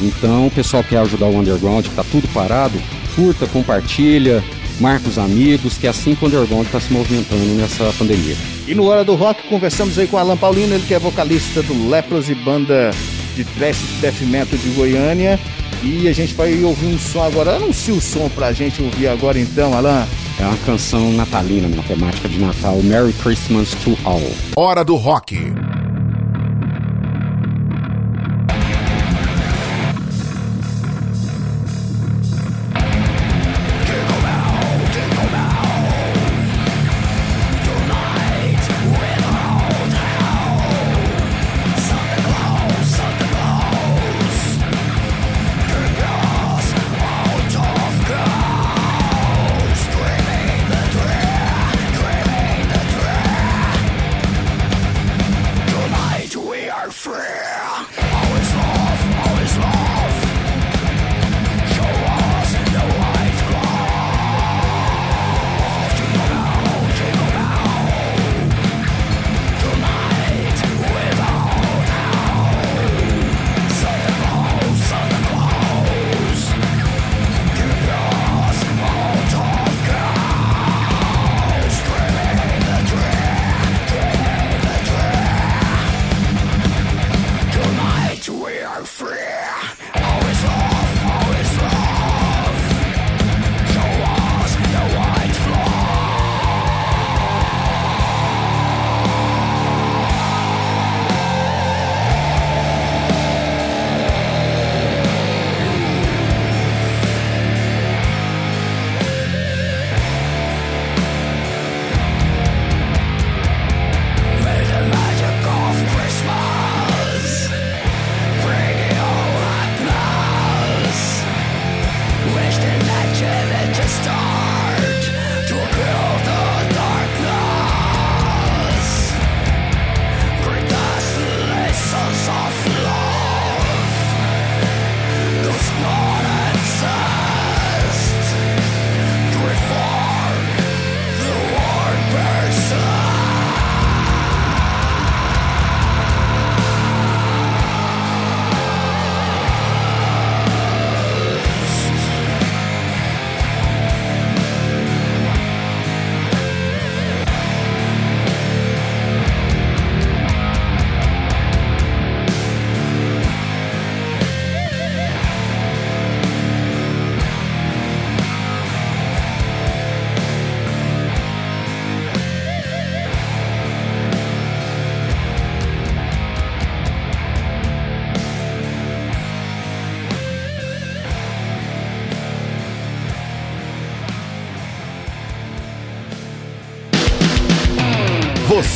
Então, 0.00 0.46
o 0.46 0.50
pessoal 0.50 0.82
quer 0.82 0.98
ajudar 0.98 1.26
o 1.26 1.38
underground, 1.38 1.84
que 1.84 1.94
tá 1.94 2.04
tudo 2.04 2.26
parado, 2.28 2.80
curta, 3.14 3.46
compartilha, 3.46 4.42
marca 4.80 5.08
os 5.08 5.18
amigos, 5.18 5.76
que 5.76 5.86
é 5.86 5.90
assim 5.90 6.14
que 6.14 6.24
o 6.24 6.28
underground 6.28 6.64
está 6.66 6.80
se 6.80 6.92
movimentando 6.92 7.44
nessa 7.56 7.92
pandemia. 7.98 8.36
E 8.66 8.74
no 8.74 8.84
Hora 8.84 9.04
do 9.04 9.14
Rock 9.14 9.42
conversamos 9.48 9.98
aí 9.98 10.06
com 10.06 10.16
Alan 10.16 10.36
Paulino, 10.36 10.74
ele 10.74 10.86
que 10.86 10.94
é 10.94 10.98
vocalista 10.98 11.62
do 11.62 11.88
Leprosy, 11.88 12.34
banda 12.34 12.90
de 13.38 13.44
thrash 13.44 13.78
e 13.80 14.00
death 14.00 14.20
metal 14.22 14.58
de 14.58 14.68
Goiânia. 14.70 15.38
E 15.82 16.08
a 16.08 16.12
gente 16.12 16.34
vai 16.34 16.62
ouvir 16.64 16.86
um 16.86 16.98
som 16.98 17.22
agora. 17.22 17.56
Anuncia 17.56 17.94
o 17.94 18.00
som 18.00 18.28
pra 18.28 18.52
gente 18.52 18.82
ouvir 18.82 19.06
agora 19.06 19.38
então, 19.38 19.74
Alan. 19.74 20.06
É 20.40 20.44
uma 20.44 20.56
canção 20.58 21.12
natalina, 21.12 21.68
uma 21.68 21.82
temática 21.84 22.28
de 22.28 22.38
Natal, 22.38 22.76
Merry 22.82 23.12
Christmas 23.12 23.70
to 23.84 23.96
All. 24.04 24.22
Hora 24.56 24.84
do 24.84 24.96
Rock. 24.96 25.36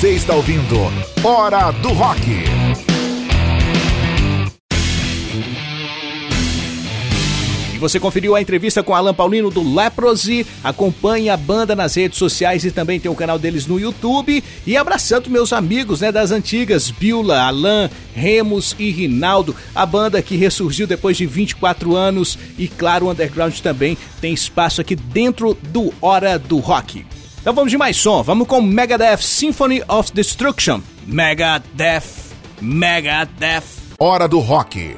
Você 0.02 0.14
está 0.14 0.34
ouvindo 0.34 0.76
Hora 1.22 1.70
do 1.70 1.90
Rock. 1.90 2.26
E 7.72 7.78
você 7.78 8.00
conferiu 8.00 8.34
a 8.34 8.42
entrevista 8.42 8.82
com 8.82 8.96
Alan 8.96 9.14
Paulino 9.14 9.48
do 9.48 9.62
Leprosy. 9.62 10.44
Acompanhe 10.64 11.30
a 11.30 11.36
banda 11.36 11.76
nas 11.76 11.94
redes 11.94 12.18
sociais 12.18 12.64
e 12.64 12.72
também 12.72 12.98
tem 12.98 13.12
o 13.12 13.14
canal 13.14 13.38
deles 13.38 13.68
no 13.68 13.78
YouTube. 13.78 14.42
E 14.66 14.76
abraçando 14.76 15.30
meus 15.30 15.52
amigos 15.52 16.00
né, 16.00 16.10
das 16.10 16.32
antigas, 16.32 16.90
Bila, 16.90 17.40
Alan, 17.40 17.88
Remus 18.12 18.74
e 18.80 18.90
Rinaldo. 18.90 19.54
A 19.72 19.86
banda 19.86 20.20
que 20.20 20.34
ressurgiu 20.34 20.88
depois 20.88 21.16
de 21.16 21.26
24 21.26 21.94
anos. 21.94 22.36
E 22.58 22.66
claro, 22.66 23.06
o 23.06 23.10
Underground 23.12 23.56
também 23.60 23.96
tem 24.20 24.34
espaço 24.34 24.80
aqui 24.80 24.96
dentro 24.96 25.56
do 25.70 25.94
Hora 26.00 26.40
do 26.40 26.58
Rock. 26.58 27.04
Então 27.42 27.52
vamos 27.52 27.72
de 27.72 27.76
mais 27.76 27.96
som. 27.96 28.22
Vamos 28.22 28.46
com 28.46 28.62
Megadeth 28.62 29.16
Symphony 29.18 29.82
of 29.88 30.12
Destruction. 30.12 30.80
Megadeth, 31.04 32.04
Megadeth. 32.60 33.64
Hora 33.98 34.28
do 34.28 34.38
Rock. 34.38 34.96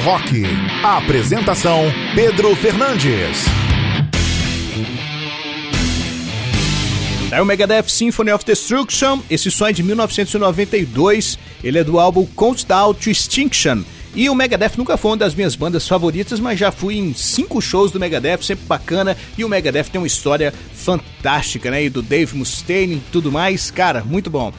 Rock. 0.00 0.42
Apresentação: 0.82 1.82
Pedro 2.14 2.54
Fernandes. 2.56 3.44
É 7.30 7.40
o 7.40 7.46
Megadeth 7.46 7.88
Symphony 7.88 8.32
of 8.32 8.44
Destruction. 8.44 9.20
Esse 9.30 9.50
som 9.50 9.68
é 9.68 9.72
de 9.72 9.82
1992. 9.82 11.38
Ele 11.62 11.78
é 11.78 11.84
do 11.84 12.00
álbum 12.00 12.26
Count 12.26 12.66
Down 12.66 12.94
to 12.94 13.10
Extinction. 13.10 13.82
E 14.14 14.28
o 14.28 14.34
Megadeth 14.34 14.72
nunca 14.76 14.96
foi 14.96 15.12
uma 15.12 15.16
das 15.18 15.34
minhas 15.34 15.54
bandas 15.54 15.86
favoritas, 15.86 16.40
mas 16.40 16.58
já 16.58 16.72
fui 16.72 16.96
em 16.96 17.14
cinco 17.14 17.60
shows 17.60 17.92
do 17.92 18.00
Megadeth, 18.00 18.42
sempre 18.42 18.66
bacana. 18.66 19.16
E 19.38 19.44
o 19.44 19.48
Megadeth 19.48 19.84
tem 19.84 20.00
uma 20.00 20.06
história 20.06 20.52
fantástica, 20.74 21.70
né? 21.70 21.84
E 21.84 21.90
do 21.90 22.02
Dave 22.02 22.36
Mustaine 22.36 22.96
e 22.96 23.02
tudo 23.12 23.30
mais. 23.30 23.70
Cara, 23.70 24.02
muito 24.02 24.28
bom. 24.28 24.52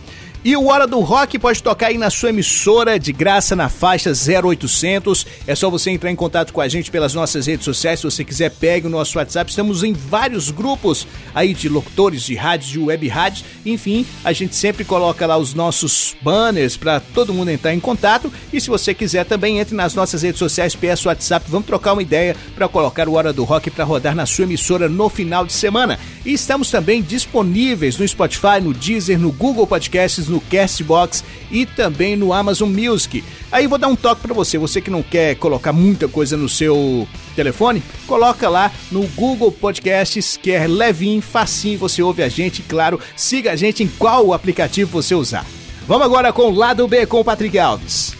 E 0.43 0.57
o 0.57 0.65
Hora 0.65 0.87
do 0.87 0.99
Rock 1.01 1.37
pode 1.37 1.61
tocar 1.61 1.87
aí 1.87 1.99
na 1.99 2.09
sua 2.09 2.29
emissora 2.29 2.97
de 2.97 3.13
graça 3.13 3.55
na 3.55 3.69
faixa 3.69 4.11
0800. 4.11 5.27
É 5.45 5.53
só 5.53 5.69
você 5.69 5.91
entrar 5.91 6.09
em 6.09 6.15
contato 6.15 6.51
com 6.51 6.59
a 6.59 6.67
gente 6.67 6.89
pelas 6.89 7.13
nossas 7.13 7.45
redes 7.45 7.63
sociais. 7.63 7.99
Se 7.99 8.05
você 8.05 8.25
quiser, 8.25 8.49
pegue 8.49 8.87
o 8.87 8.89
nosso 8.89 9.19
WhatsApp. 9.19 9.51
Estamos 9.51 9.83
em 9.83 9.93
vários 9.93 10.49
grupos 10.49 11.05
aí 11.35 11.53
de 11.53 11.69
locutores 11.69 12.23
de 12.23 12.33
rádios, 12.33 12.71
de 12.71 12.79
web 12.79 13.07
rádios. 13.07 13.45
Enfim, 13.63 14.03
a 14.23 14.33
gente 14.33 14.55
sempre 14.55 14.83
coloca 14.83 15.27
lá 15.27 15.37
os 15.37 15.53
nossos 15.53 16.15
banners 16.23 16.75
para 16.75 16.99
todo 16.99 17.35
mundo 17.35 17.51
entrar 17.51 17.75
em 17.75 17.79
contato. 17.79 18.33
E 18.51 18.59
se 18.59 18.67
você 18.67 18.95
quiser 18.95 19.25
também, 19.25 19.59
entre 19.59 19.75
nas 19.75 19.93
nossas 19.93 20.23
redes 20.23 20.39
sociais, 20.39 20.75
peça 20.75 21.07
o 21.07 21.09
WhatsApp. 21.09 21.45
Vamos 21.49 21.67
trocar 21.67 21.93
uma 21.93 22.01
ideia 22.01 22.35
para 22.55 22.67
colocar 22.67 23.07
o 23.07 23.13
Hora 23.13 23.31
do 23.31 23.43
Rock 23.43 23.69
para 23.69 23.83
rodar 23.83 24.15
na 24.15 24.25
sua 24.25 24.45
emissora 24.45 24.89
no 24.89 25.07
final 25.07 25.45
de 25.45 25.53
semana. 25.53 25.99
E 26.25 26.33
estamos 26.33 26.71
também 26.71 27.03
disponíveis 27.03 27.95
no 27.99 28.07
Spotify, 28.07 28.59
no 28.59 28.73
Deezer, 28.73 29.19
no 29.19 29.31
Google 29.31 29.67
Podcasts, 29.67 30.30
no 30.31 30.41
Castbox 30.41 31.23
e 31.51 31.65
também 31.65 32.15
no 32.15 32.33
Amazon 32.33 32.69
Music. 32.69 33.23
Aí 33.51 33.67
vou 33.67 33.77
dar 33.77 33.87
um 33.87 33.95
toque 33.95 34.21
para 34.21 34.33
você, 34.33 34.57
você 34.57 34.81
que 34.81 34.89
não 34.89 35.03
quer 35.03 35.35
colocar 35.35 35.73
muita 35.73 36.07
coisa 36.07 36.37
no 36.37 36.49
seu 36.49 37.07
telefone, 37.35 37.83
coloca 38.07 38.49
lá 38.49 38.71
no 38.91 39.03
Google 39.09 39.51
Podcasts, 39.51 40.37
que 40.37 40.51
é 40.51 40.65
levinho, 40.67 41.21
facinho, 41.21 41.77
você 41.77 42.01
ouve 42.01 42.23
a 42.23 42.29
gente, 42.29 42.61
claro, 42.63 42.99
siga 43.15 43.51
a 43.51 43.55
gente 43.55 43.83
em 43.83 43.87
qual 43.87 44.33
aplicativo 44.33 44.91
você 44.91 45.13
usar. 45.13 45.45
Vamos 45.87 46.05
agora 46.05 46.31
com 46.31 46.43
o 46.43 46.55
lado 46.55 46.87
B 46.87 47.05
com 47.05 47.19
o 47.19 47.25
Patrick 47.25 47.59
Alves. 47.59 48.15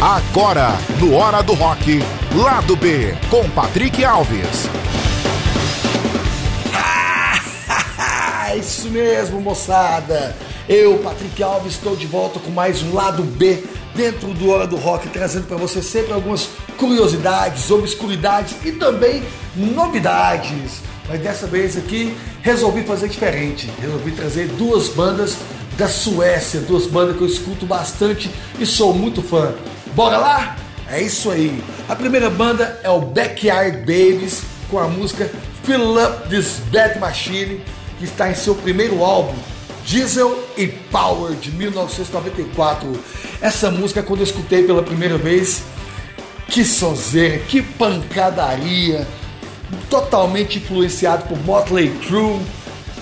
Agora, 0.00 0.76
no 1.00 1.14
Hora 1.14 1.42
do 1.42 1.54
Rock, 1.54 1.98
Lado 2.36 2.76
B, 2.76 3.16
com 3.28 3.48
Patrick 3.50 4.04
Alves. 4.04 4.68
Isso 8.78 8.90
mesmo, 8.90 9.40
moçada. 9.40 10.36
Eu, 10.68 10.98
Patrick 10.98 11.42
Alves, 11.42 11.72
estou 11.72 11.96
de 11.96 12.06
volta 12.06 12.38
com 12.38 12.52
mais 12.52 12.80
um 12.80 12.94
lado 12.94 13.24
B 13.24 13.64
dentro 13.96 14.28
do 14.28 14.50
Hora 14.50 14.68
do 14.68 14.76
Rock, 14.76 15.08
trazendo 15.08 15.48
para 15.48 15.56
você 15.56 15.82
sempre 15.82 16.12
algumas 16.12 16.48
curiosidades, 16.76 17.68
obscuridades 17.72 18.54
e 18.64 18.70
também 18.70 19.24
novidades. 19.56 20.80
Mas 21.08 21.20
dessa 21.20 21.48
vez 21.48 21.76
aqui 21.76 22.16
resolvi 22.40 22.84
fazer 22.84 23.08
diferente. 23.08 23.68
Resolvi 23.80 24.12
trazer 24.12 24.46
duas 24.46 24.88
bandas 24.88 25.36
da 25.76 25.88
Suécia, 25.88 26.60
duas 26.60 26.86
bandas 26.86 27.16
que 27.16 27.22
eu 27.22 27.28
escuto 27.28 27.66
bastante 27.66 28.30
e 28.60 28.66
sou 28.66 28.94
muito 28.94 29.22
fã. 29.22 29.54
Bora 29.96 30.18
lá? 30.18 30.56
É 30.88 31.02
isso 31.02 31.32
aí. 31.32 31.64
A 31.88 31.96
primeira 31.96 32.30
banda 32.30 32.78
é 32.84 32.90
o 32.90 33.00
Backyard 33.00 33.78
Babies 33.78 34.42
com 34.70 34.78
a 34.78 34.86
música 34.86 35.28
Fill 35.64 36.00
Up 36.02 36.28
This 36.28 36.60
Bad 36.70 36.98
Machine, 37.00 37.60
que 37.98 38.04
está 38.04 38.30
em 38.30 38.34
seu 38.34 38.54
primeiro 38.54 39.02
álbum, 39.02 39.34
Diesel 39.84 40.38
e 40.56 40.66
Power, 40.66 41.34
de 41.34 41.50
1994. 41.50 42.92
Essa 43.40 43.70
música, 43.70 44.02
quando 44.02 44.20
eu 44.20 44.24
escutei 44.24 44.62
pela 44.62 44.82
primeira 44.82 45.18
vez, 45.18 45.62
que 46.48 46.64
sonzeira, 46.64 47.38
que 47.38 47.62
pancadaria, 47.62 49.06
totalmente 49.90 50.58
influenciado 50.58 51.24
por 51.24 51.38
Motley 51.44 51.90
Crue, 52.06 52.40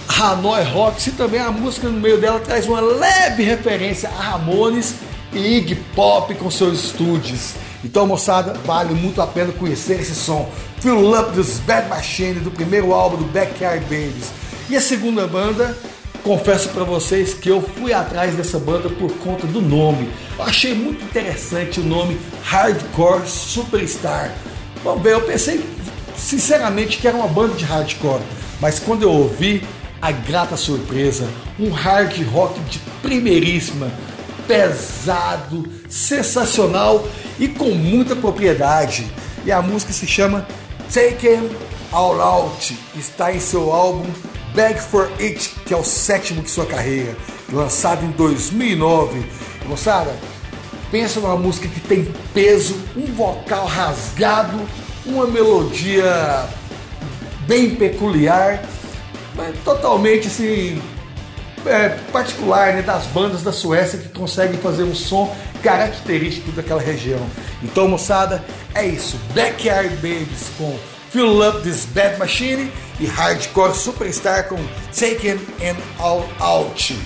Hanoi 0.09 0.63
Rocks 0.65 1.07
e 1.09 1.11
também 1.13 1.41
a 1.41 1.51
música 1.51 1.89
no 1.89 2.01
meio 2.01 2.21
dela 2.21 2.41
traz 2.41 2.67
uma 2.67 2.81
leve 2.81 3.43
referência 3.43 4.09
a 4.09 4.31
Ramones 4.31 4.95
e 5.33 5.59
Iggy 5.59 5.75
Pop 5.95 6.35
com 6.37 6.51
seus 6.51 6.85
estúdios. 6.85 7.55
Então, 7.85 8.07
moçada, 8.07 8.55
vale 8.65 8.95
muito 8.95 9.21
a 9.21 9.27
pena 9.27 9.53
conhecer 9.53 10.01
esse 10.01 10.15
som. 10.15 10.49
Fill 10.81 11.13
Up 11.19 11.33
This 11.33 11.59
Bad 11.61 11.89
Machine 11.89 12.41
do 12.41 12.51
primeiro 12.51 12.93
álbum 12.93 13.19
do 13.19 13.25
Backyard 13.25 13.81
Babies. 13.85 14.31
E 14.69 14.75
a 14.75 14.81
segunda 14.81 15.29
banda, 15.29 15.77
confesso 16.25 16.71
para 16.71 16.83
vocês 16.83 17.33
que 17.33 17.49
eu 17.49 17.63
fui 17.63 17.93
atrás 17.93 18.35
dessa 18.35 18.59
banda 18.59 18.89
por 18.89 19.13
conta 19.19 19.47
do 19.47 19.61
nome. 19.61 20.11
Eu 20.37 20.45
achei 20.45 20.75
muito 20.75 21.05
interessante 21.05 21.79
o 21.79 21.85
nome 21.85 22.19
Hardcore 22.43 23.29
Superstar. 23.29 24.35
Bom, 24.83 24.99
bem, 24.99 25.13
eu 25.13 25.21
pensei 25.21 25.65
sinceramente 26.17 26.99
que 26.99 27.07
era 27.07 27.17
uma 27.17 27.29
banda 27.29 27.55
de 27.55 27.65
hardcore, 27.65 28.23
mas 28.61 28.81
quando 28.81 29.05
eu 29.05 29.11
ouvi, 29.13 29.63
a 30.03 30.11
grata 30.11 30.57
surpresa, 30.57 31.29
um 31.61 31.71
hard 31.71 32.21
rock 32.33 32.59
de 32.61 32.81
primeiríssima, 33.03 33.89
pesado, 34.49 35.65
sensacional 35.89 37.07
e 37.39 37.47
com 37.47 37.71
muita 37.71 38.17
propriedade. 38.17 39.07
E 39.45 39.53
a 39.53 39.63
música 39.63 39.93
se 39.93 40.09
chama 40.09 40.47
Take 40.93 41.29
Him 41.29 41.51
All 41.93 42.21
Out, 42.21 42.77
está 42.97 43.33
em 43.33 43.39
seu 43.39 43.73
álbum 43.73 44.07
Beg 44.57 44.81
for 44.81 45.13
It, 45.21 45.51
que 45.67 45.75
é 45.75 45.77
o 45.77 45.85
sétimo 45.85 46.41
de 46.41 46.49
sua 46.49 46.65
carreira, 46.65 47.15
lançado 47.53 48.07
em 48.07 48.11
2009. 48.13 49.23
Moçada, 49.67 50.17
pensa 50.91 51.21
numa 51.21 51.37
música 51.37 51.69
que 51.69 51.79
tem 51.81 52.11
peso, 52.33 52.75
um 52.97 53.05
vocal 53.05 53.67
rasgado, 53.67 54.59
uma 55.05 55.27
melodia 55.27 56.49
bem 57.47 57.75
peculiar, 57.75 58.63
mas 59.35 59.55
totalmente 59.63 60.29
assim, 60.29 60.81
é, 61.67 61.91
particular 62.11 62.73
né, 62.73 62.81
das 62.81 63.05
bandas 63.09 63.43
da 63.43 63.53
Suécia 63.53 63.99
que 63.99 64.09
conseguem 64.09 64.59
fazer 64.59 64.85
um 64.85 64.95
som 64.95 65.37
característico 65.63 66.51
daquela 66.53 66.81
região. 66.81 67.21
Então, 67.63 67.87
moçada, 67.89 68.43
é 68.75 68.87
isso. 68.87 69.19
Backyard 69.35 69.95
Babies 69.97 70.49
com 70.57 70.79
Fill 71.11 71.47
Up 71.47 71.61
This 71.61 71.85
Bad 71.85 72.19
Machine 72.19 72.73
e 72.99 73.07
Hardcore 73.07 73.75
Superstar 73.75 74.49
com 74.49 74.57
Taken 74.95 75.39
and 75.63 75.77
All 75.99 76.29
Out. 76.39 76.99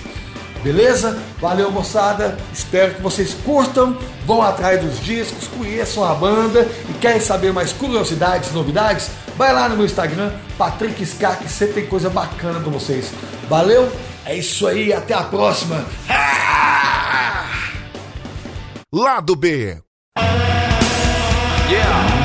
Beleza? 0.63 1.19
Valeu, 1.39 1.71
moçada. 1.71 2.37
Espero 2.53 2.95
que 2.95 3.01
vocês 3.01 3.33
curtam, 3.33 3.97
vão 4.25 4.41
atrás 4.41 4.81
dos 4.81 4.99
discos, 4.99 5.47
conheçam 5.47 6.03
a 6.03 6.13
banda 6.13 6.67
e 6.89 6.93
querem 6.99 7.19
saber 7.19 7.51
mais 7.51 7.73
curiosidades, 7.73 8.51
novidades? 8.51 9.09
Vai 9.35 9.53
lá 9.53 9.67
no 9.67 9.75
meu 9.75 9.85
Instagram, 9.85 10.31
Patrick 10.57 11.03
Scar, 11.05 11.39
que 11.39 11.49
sempre 11.49 11.81
tem 11.81 11.87
coisa 11.87 12.09
bacana 12.09 12.59
pra 12.59 12.71
vocês. 12.71 13.11
Valeu? 13.49 13.91
É 14.25 14.35
isso 14.35 14.67
aí, 14.67 14.93
até 14.93 15.15
a 15.15 15.23
próxima. 15.23 15.85
Ah! 16.07 17.47
Lado 18.93 19.35
B, 19.35 19.81
Yeah. 21.71 22.20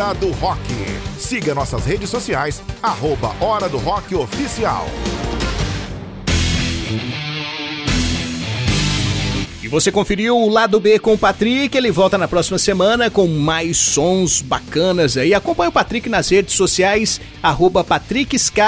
Hora 0.00 0.14
do 0.14 0.30
Rock. 0.32 0.62
Siga 1.18 1.54
nossas 1.54 1.84
redes 1.84 2.08
sociais, 2.08 2.62
arroba 2.82 3.34
Hora 3.38 3.68
do 3.68 3.76
Rock 3.76 4.14
Oficial. 4.14 4.86
você 9.70 9.92
conferiu 9.92 10.36
o 10.36 10.48
lado 10.48 10.80
B 10.80 10.98
com 10.98 11.14
o 11.14 11.18
Patrick. 11.18 11.78
Ele 11.78 11.92
volta 11.92 12.18
na 12.18 12.26
próxima 12.26 12.58
semana 12.58 13.08
com 13.08 13.28
mais 13.28 13.76
sons 13.76 14.42
bacanas 14.42 15.16
aí. 15.16 15.32
Acompanhe 15.32 15.68
o 15.68 15.72
Patrick 15.72 16.08
nas 16.08 16.28
redes 16.28 16.54
sociais, 16.54 17.20
arroba 17.40 17.86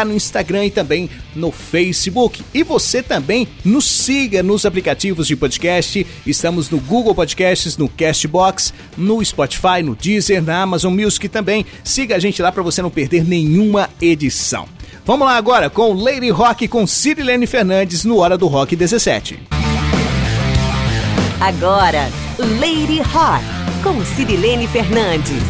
no 0.07 0.14
Instagram 0.14 0.66
e 0.66 0.70
também 0.70 1.11
no 1.34 1.50
Facebook. 1.50 2.44
E 2.55 2.62
você 2.62 3.03
também 3.03 3.48
nos 3.64 3.84
siga 3.84 4.44
nos 4.44 4.64
aplicativos 4.64 5.26
de 5.26 5.34
podcast. 5.34 6.07
Estamos 6.24 6.70
no 6.70 6.78
Google 6.78 7.16
Podcasts, 7.16 7.76
no 7.76 7.88
Castbox, 7.88 8.72
no 8.96 9.24
Spotify, 9.24 9.82
no 9.82 9.96
Deezer, 9.96 10.40
na 10.40 10.62
Amazon 10.62 10.94
Music 10.94 11.28
também. 11.28 11.66
Siga 11.82 12.14
a 12.14 12.20
gente 12.20 12.40
lá 12.40 12.53
para 12.53 12.62
você 12.62 12.80
não 12.80 12.90
perder 12.90 13.24
nenhuma 13.24 13.90
edição. 14.00 14.68
Vamos 15.05 15.26
lá 15.26 15.36
agora 15.36 15.68
com 15.68 15.92
Lady 15.94 16.30
Rock 16.30 16.68
com 16.68 16.86
Cirilene 16.86 17.48
Fernandes 17.48 18.05
no 18.05 18.18
Hora 18.18 18.38
do 18.38 18.46
Rock 18.46 18.76
17. 18.76 19.62
Agora, 21.45 22.09
Lady 22.61 23.01
Rock, 23.01 23.43
com 23.82 24.01
Cirilene 24.05 24.68
Fernandes. 24.68 25.43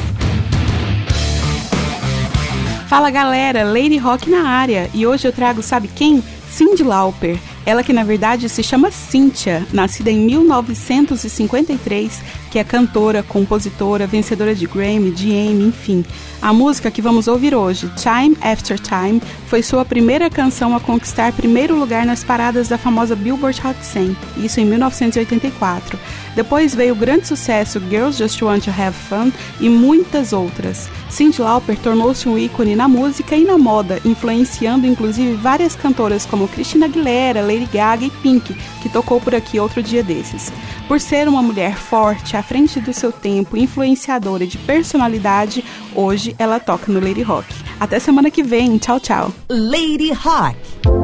Fala 2.88 3.10
galera, 3.10 3.62
Lady 3.62 3.98
Rock 3.98 4.30
na 4.30 4.48
área 4.48 4.88
e 4.94 5.06
hoje 5.06 5.28
eu 5.28 5.32
trago, 5.32 5.62
sabe 5.62 5.88
quem? 5.88 6.24
Cindy 6.48 6.82
Lauper. 6.82 7.38
Ela 7.66 7.82
que 7.82 7.92
na 7.92 8.04
verdade 8.04 8.48
se 8.48 8.62
chama 8.62 8.90
Cynthia, 8.90 9.66
nascida 9.70 10.10
em 10.10 10.20
1953, 10.20 12.22
que 12.52 12.58
é 12.58 12.64
cantora, 12.64 13.22
compositora, 13.22 14.06
vencedora 14.06 14.54
de 14.54 14.66
Grammy, 14.66 15.10
de 15.10 15.30
Emmy, 15.32 15.68
enfim. 15.68 16.04
A 16.42 16.52
música 16.52 16.90
que 16.90 17.00
vamos 17.00 17.26
ouvir 17.26 17.54
hoje, 17.54 17.90
Time 17.96 18.36
After 18.42 18.78
Time, 18.78 19.22
foi 19.46 19.62
sua 19.62 19.86
primeira 19.86 20.28
canção 20.28 20.76
a 20.76 20.80
conquistar 20.80 21.32
primeiro 21.32 21.74
lugar 21.74 22.04
nas 22.04 22.22
paradas 22.22 22.68
da 22.68 22.76
famosa 22.76 23.16
Billboard 23.16 23.58
Hot 23.66 23.78
100, 23.82 24.14
isso 24.36 24.60
em 24.60 24.66
1984. 24.66 25.98
Depois 26.34 26.74
veio 26.74 26.92
o 26.92 26.96
grande 26.96 27.26
sucesso 27.26 27.80
Girls 27.88 28.18
Just 28.18 28.42
Want 28.42 28.64
to 28.64 28.70
Have 28.70 28.96
Fun 29.08 29.32
e 29.58 29.70
muitas 29.70 30.34
outras. 30.34 30.90
Cyndi 31.08 31.42
Lauper 31.42 31.78
tornou-se 31.78 32.26
um 32.28 32.38
ícone 32.38 32.74
na 32.74 32.88
música 32.88 33.36
e 33.36 33.44
na 33.44 33.58
moda, 33.58 34.00
influenciando 34.04 34.86
inclusive 34.86 35.34
várias 35.34 35.76
cantoras 35.76 36.24
como 36.24 36.48
Christina 36.48 36.86
Aguilera, 36.86 37.42
Lady 37.42 37.68
Gaga 37.72 38.06
e 38.06 38.10
Pink, 38.10 38.54
que 38.82 38.88
tocou 38.88 39.20
por 39.20 39.34
aqui 39.34 39.60
outro 39.60 39.82
dia 39.82 40.02
desses. 40.02 40.50
Por 40.88 41.00
ser 41.00 41.28
uma 41.28 41.42
mulher 41.42 41.76
forte, 41.76 42.36
à 42.42 42.44
frente 42.44 42.80
do 42.80 42.92
seu 42.92 43.12
tempo, 43.12 43.56
influenciadora 43.56 44.44
de 44.44 44.58
personalidade, 44.58 45.64
hoje 45.94 46.34
ela 46.36 46.58
toca 46.58 46.90
no 46.90 46.98
Lady 46.98 47.22
Rock. 47.22 47.46
Até 47.78 48.00
semana 48.00 48.32
que 48.32 48.42
vem, 48.42 48.78
tchau, 48.78 48.98
tchau. 48.98 49.32
Lady 49.48 50.12
Rock. 50.12 51.01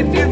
If 0.00 0.14
you 0.14 0.29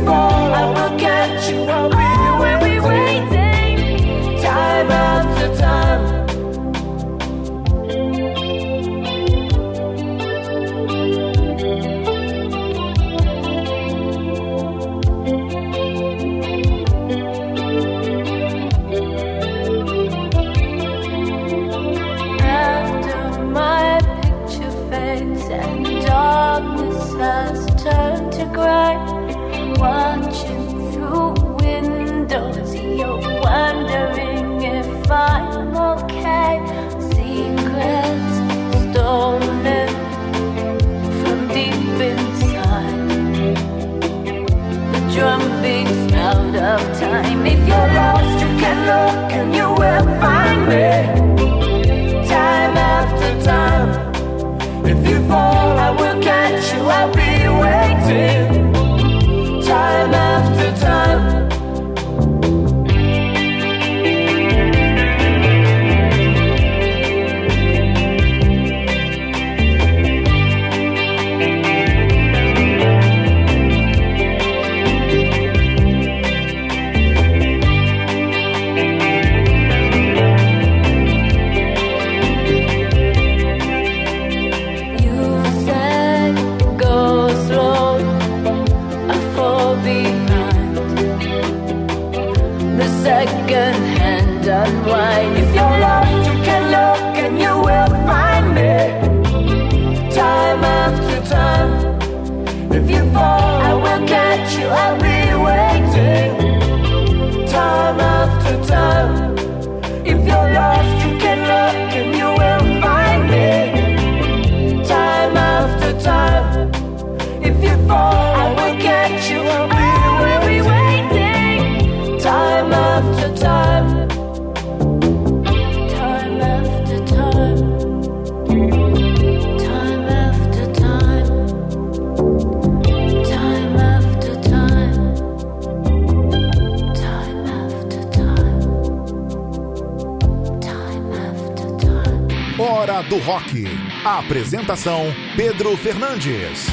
apresentação: 144.16 145.14
Pedro 145.36 145.76
Fernandes. 145.76 146.66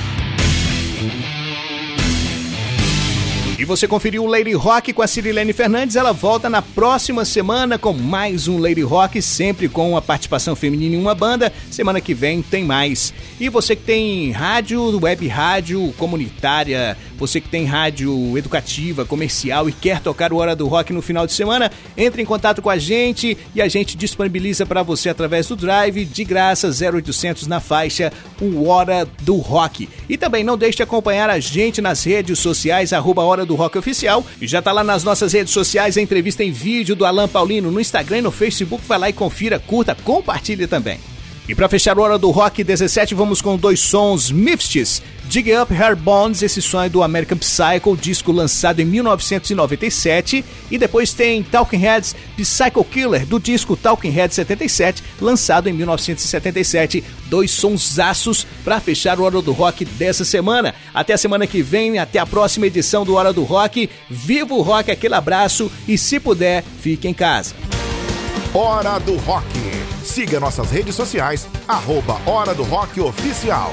E 3.57 3.63
você 3.63 3.87
conferiu 3.87 4.25
o 4.25 4.27
Lady 4.27 4.51
Rock 4.51 4.91
com 4.91 5.01
a 5.01 5.07
Cirilene 5.07 5.53
Fernandes. 5.53 5.95
Ela 5.95 6.11
volta 6.11 6.49
na 6.49 6.61
próxima 6.61 7.23
semana 7.23 7.77
com 7.77 7.93
mais 7.93 8.49
um 8.49 8.57
Lady 8.57 8.81
Rock, 8.81 9.21
sempre 9.21 9.69
com 9.69 9.95
a 9.95 10.01
participação 10.01 10.57
feminina 10.57 10.95
em 10.95 10.99
uma 10.99 11.15
banda. 11.15 11.53
Semana 11.71 12.01
que 12.01 12.13
vem 12.13 12.41
tem 12.41 12.65
mais. 12.65 13.13
E 13.39 13.47
você 13.47 13.73
que 13.73 13.83
tem 13.83 14.31
rádio, 14.31 15.01
web 15.01 15.25
rádio 15.29 15.93
comunitária, 15.97 16.97
você 17.17 17.39
que 17.39 17.49
tem 17.49 17.65
rádio 17.65 18.37
educativa, 18.37 19.05
comercial 19.05 19.69
e 19.69 19.71
quer 19.71 19.99
tocar 20.01 20.33
o 20.33 20.37
Hora 20.37 20.55
do 20.55 20.67
Rock 20.67 20.93
no 20.93 21.01
final 21.01 21.25
de 21.25 21.33
semana, 21.33 21.71
entre 21.97 22.21
em 22.21 22.25
contato 22.25 22.61
com 22.61 22.69
a 22.69 22.77
gente 22.77 23.37
e 23.53 23.61
a 23.61 23.67
gente 23.67 23.97
disponibiliza 23.97 24.65
para 24.65 24.83
você 24.83 25.09
através 25.09 25.47
do 25.47 25.55
Drive 25.55 26.05
de 26.05 26.23
graça 26.23 26.69
0800 26.69 27.47
na 27.47 27.59
faixa 27.59 28.11
o 28.41 28.67
Hora 28.67 29.07
do 29.21 29.37
Rock. 29.37 29.89
E 30.09 30.17
também 30.17 30.43
não 30.43 30.57
deixe 30.57 30.77
de 30.77 30.83
acompanhar 30.83 31.29
a 31.29 31.39
gente 31.39 31.81
nas 31.81 32.03
redes 32.03 32.39
sociais 32.39 32.93
arroba 32.93 33.23
Hora 33.23 33.45
do 33.45 33.55
Rock 33.55 33.77
Oficial. 33.77 34.25
E 34.41 34.47
já 34.47 34.61
tá 34.61 34.71
lá 34.71 34.83
nas 34.83 35.03
nossas 35.03 35.33
redes 35.33 35.53
sociais 35.53 35.97
a 35.97 36.01
entrevista 36.01 36.43
em 36.43 36.51
vídeo 36.51 36.95
do 36.95 37.05
Alan 37.05 37.27
Paulino 37.27 37.71
no 37.71 37.79
Instagram 37.79 38.19
e 38.19 38.21
no 38.21 38.31
Facebook. 38.31 38.83
Vai 38.87 38.99
lá 38.99 39.09
e 39.09 39.13
confira, 39.13 39.59
curta, 39.59 39.95
compartilhe 40.03 40.67
também. 40.67 40.99
E 41.47 41.53
para 41.53 41.69
fechar 41.69 41.97
a 41.97 42.01
hora 42.01 42.17
do 42.17 42.31
Rock 42.31 42.63
17, 42.63 43.13
vamos 43.13 43.39
com 43.39 43.55
dois 43.55 43.79
sons 43.79 44.31
Mifstes. 44.31 45.01
Dig 45.29 45.51
Up 45.55 45.73
Hair 45.73 45.95
Bonds, 45.95 46.41
esse 46.41 46.61
som 46.61 46.87
do 46.87 47.01
American 47.01 47.37
Psycho, 47.37 47.97
disco 47.97 48.31
lançado 48.31 48.79
em 48.79 48.85
1997. 48.85 50.45
E 50.69 50.77
depois 50.77 51.13
tem 51.13 51.43
Talking 51.43 51.77
Heads 51.77 52.15
Psycho 52.37 52.83
Killer, 52.83 53.25
do 53.25 53.39
disco 53.39 53.75
Talking 53.75 54.09
Heads 54.09 54.35
77, 54.35 55.03
lançado 55.19 55.67
em 55.67 55.73
1977. 55.73 57.03
Dois 57.27 57.51
sonsaços 57.51 58.45
para 58.63 58.79
fechar 58.79 59.19
o 59.19 59.23
Hora 59.23 59.41
do 59.41 59.51
Rock 59.51 59.83
dessa 59.83 60.23
semana. 60.23 60.73
Até 60.93 61.13
a 61.13 61.17
semana 61.17 61.47
que 61.47 61.61
vem, 61.61 61.97
até 61.97 62.19
a 62.19 62.25
próxima 62.25 62.67
edição 62.67 63.03
do 63.03 63.15
Hora 63.15 63.33
do 63.33 63.43
Rock. 63.43 63.89
Viva 64.09 64.53
o 64.53 64.61
rock, 64.61 64.91
aquele 64.91 65.15
abraço 65.15 65.71
e 65.87 65.97
se 65.97 66.19
puder, 66.19 66.63
fique 66.81 67.07
em 67.07 67.13
casa. 67.13 67.55
Hora 68.53 68.99
do 68.99 69.15
Rock. 69.17 69.45
Siga 70.03 70.39
nossas 70.39 70.69
redes 70.69 70.95
sociais, 70.95 71.47
arroba 71.67 72.21
Hora 72.25 72.53
do 72.53 72.63
Rock 72.63 73.01
Oficial. 73.01 73.71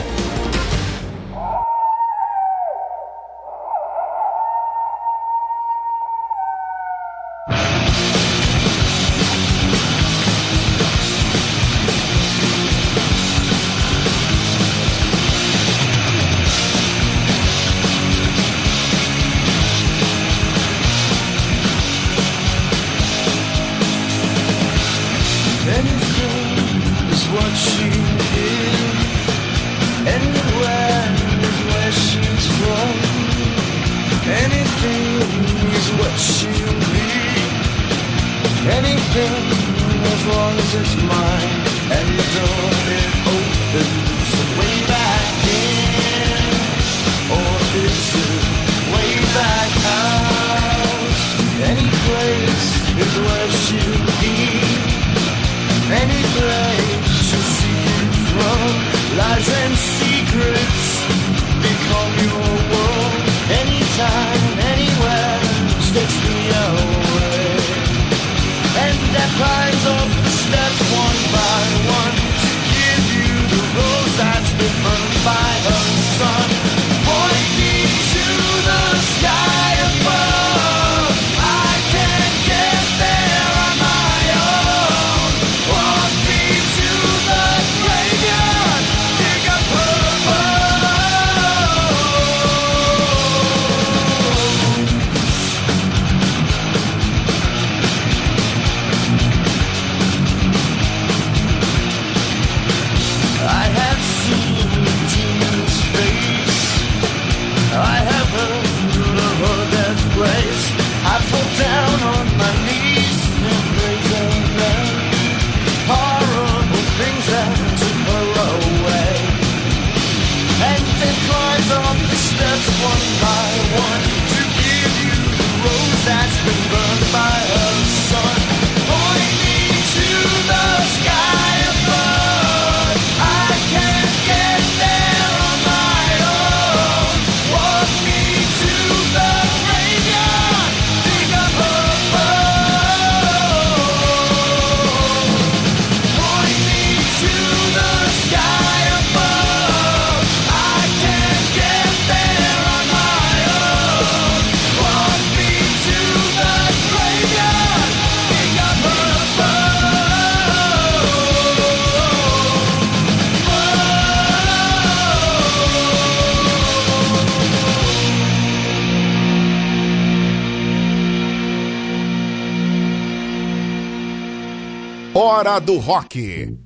Do 175.61 175.79
Rock. 175.81 176.62